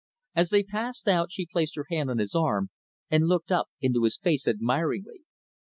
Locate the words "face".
4.17-4.47